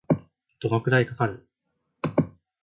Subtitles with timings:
[0.61, 1.47] どのくらいかかる